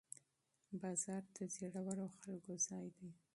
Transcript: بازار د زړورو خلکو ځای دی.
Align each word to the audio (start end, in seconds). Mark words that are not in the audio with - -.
بازار 0.81 1.23
د 1.35 1.37
زړورو 1.55 2.05
خلکو 2.19 2.53
ځای 2.67 2.87
دی. 2.97 3.09